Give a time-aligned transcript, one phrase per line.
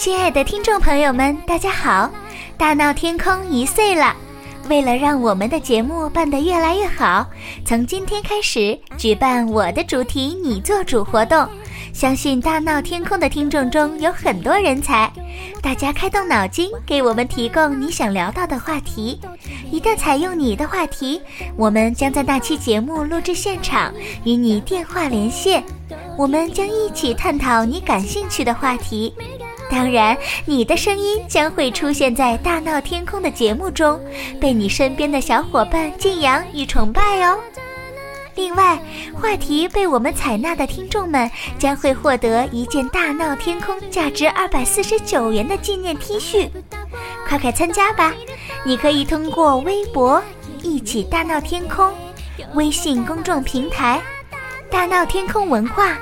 [0.00, 2.10] 亲爱的听众朋友们，大家好！
[2.56, 4.16] 大闹天空一岁了，
[4.66, 7.26] 为了让我们的节目办得越来越好，
[7.66, 11.46] 从今天开始举办我的主题你做主活动。
[11.92, 15.12] 相信大闹天空的听众中有很多人才，
[15.60, 19.20] 大家开动脑筋，给我们提供你想聊到的话题。
[19.70, 21.20] 一旦采用你的话题，
[21.58, 23.92] 我们将在那期节目录制现场
[24.24, 25.62] 与你电话连线，
[26.16, 29.12] 我们将一起探讨你感兴趣的话题。
[29.70, 34.00] 当然，你的声音将会出现在大闹天空的节目中，
[34.40, 37.38] 被你身边的小伙伴敬仰与崇拜哦。
[38.34, 38.78] 另外，
[39.14, 46.48] 话题被我们采纳的听众们将会获得一件大闹天空价值二百四十九元的纪念 T 恤，
[47.28, 48.12] 快快参加吧！
[48.66, 50.22] 你可以通过微博
[50.62, 51.92] “一起大闹天空”、
[52.54, 54.00] 微信公众平台
[54.70, 55.96] “大闹天空文化”、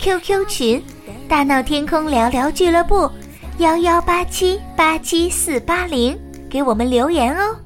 [0.00, 0.82] QQ 群。
[1.28, 3.10] 大闹天空聊聊俱乐部，
[3.58, 7.56] 幺幺八七八七四八零，给我们留言哦，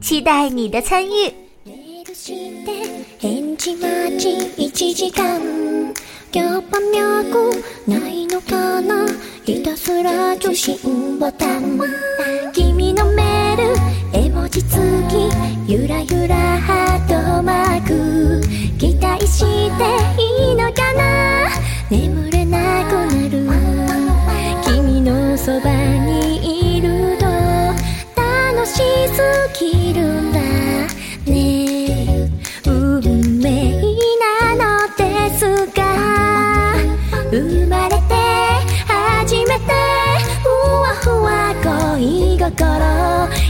[0.00, 1.32] 期待你的参与。
[29.18, 29.24] す
[29.58, 30.38] ぎるんだ
[31.26, 32.30] ね。
[32.64, 33.02] 運
[33.40, 33.74] 命
[34.22, 35.02] なので
[35.36, 35.42] す
[35.74, 35.82] が
[37.28, 38.14] 生まれて
[38.86, 39.64] 初めて
[40.44, 40.46] ふ
[40.82, 41.52] わふわ
[41.96, 42.48] 恋心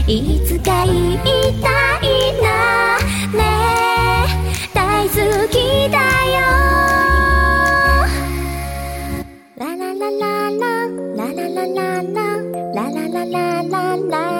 [0.07, 1.17] いつか言い
[1.61, 1.67] た
[2.01, 2.47] いな
[3.37, 3.39] ね。
[4.73, 5.13] 大好
[5.49, 5.97] きだ
[6.33, 6.41] よ。
[9.55, 10.65] 啦啦啦啦啦
[11.15, 12.01] 啦啦啦啦
[12.73, 13.37] 啦啦啦
[13.69, 13.77] 啦
[14.09, 14.38] 啦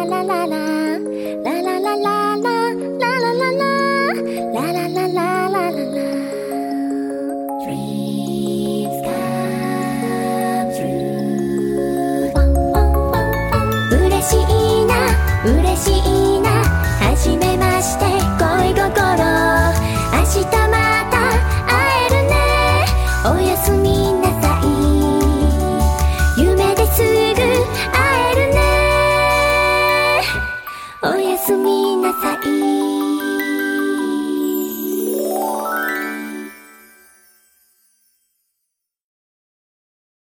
[31.49, 32.59] すみなさい。